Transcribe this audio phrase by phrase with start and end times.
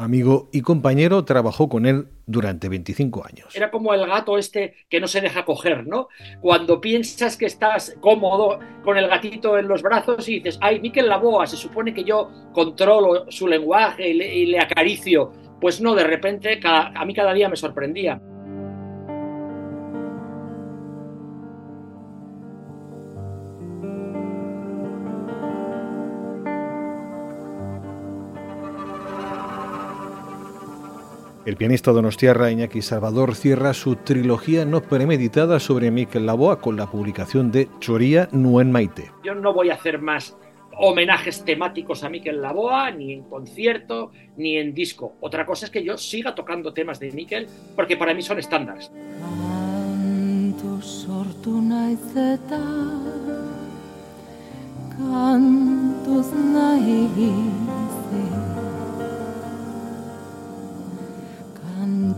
[0.00, 3.54] amigo y compañero, trabajó con él durante 25 años.
[3.54, 6.08] Era como el gato este que no se deja coger, ¿no?
[6.40, 11.08] Cuando piensas que estás cómodo con el gatito en los brazos y dices, ay, Miquel
[11.08, 15.32] Laboa, se supone que yo controlo su lenguaje y le, acaricio.
[15.60, 18.20] Pues no, de repente a mí cada día me sorprendía.
[31.46, 36.86] El pianista donostiarra Iñaki Salvador cierra su trilogía no premeditada sobre Miquel Laboa con la
[36.86, 39.10] publicación de Choría Nuen Maite.
[39.24, 40.36] Yo no voy a hacer más
[40.76, 45.14] homenajes temáticos a Miquel Laboa, ni en concierto, ni en disco.
[45.20, 48.90] Otra cosa es que yo siga tocando temas de Miquel, porque para mí son estándares.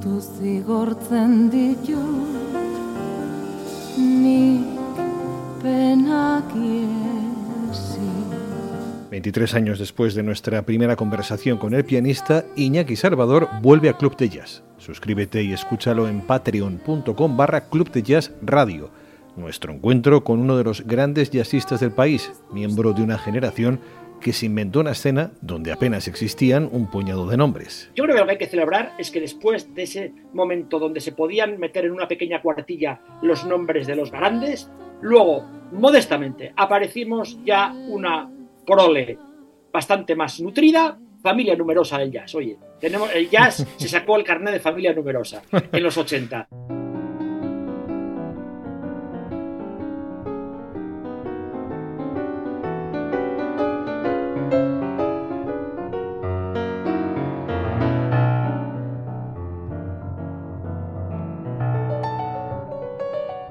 [0.03, 1.51] Kantu zigortzen
[5.63, 6.51] penak
[9.11, 14.17] 23 años después de nuestra primera conversación con el pianista, Iñaki Salvador vuelve a Club
[14.17, 14.63] de Jazz.
[14.79, 18.91] Suscríbete y escúchalo en patreon.com barra Club de Jazz Radio.
[19.37, 23.79] Nuestro encuentro con uno de los grandes jazzistas del país, miembro de una generación
[24.23, 27.91] que se inventó una escena donde apenas existían un puñado de nombres.
[27.95, 31.01] Yo creo que lo que hay que celebrar es que después de ese momento donde
[31.01, 34.71] se podían meter en una pequeña cuartilla los nombres de los grandes,
[35.03, 38.31] luego, modestamente, aparecimos ya una
[38.65, 39.19] prole
[39.73, 42.35] bastante más nutrida, familia numerosa del jazz.
[42.35, 46.49] Oye, tenemos, el jazz se sacó el carnet de familia numerosa en los 80.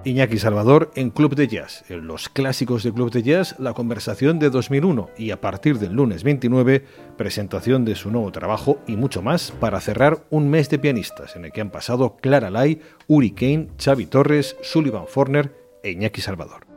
[0.03, 1.83] Iñaki Salvador en Club de Jazz.
[1.89, 5.93] En los clásicos de Club de Jazz, la conversación de 2001 y a partir del
[5.93, 6.83] lunes 29,
[7.17, 11.45] presentación de su nuevo trabajo y mucho más para cerrar un mes de pianistas en
[11.45, 15.53] el que han pasado Clara Lai, Uri Kane, Xavi Torres, Sullivan Forner
[15.83, 16.70] e Iñaki Salvador.